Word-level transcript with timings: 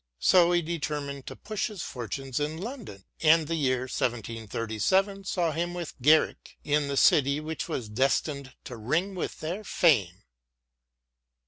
So 0.17 0.51
he 0.51 0.63
determined 0.63 1.27
to 1.27 1.35
push 1.35 1.67
his 1.67 1.83
fortunes 1.83 2.39
in 2.39 2.57
London, 2.57 3.05
and 3.21 3.45
the 3.47 3.53
year 3.53 3.81
1737 3.81 5.25
saw 5.25 5.51
him 5.51 5.75
with 5.75 5.93
Garrick 6.01 6.57
in 6.63 6.87
the 6.87 6.97
city 6.97 7.39
which 7.39 7.69
was 7.69 7.87
destined 7.87 8.55
to 8.63 8.77
ring 8.77 9.13
with 9.13 9.41
their 9.41 9.63
fame. 9.63 10.23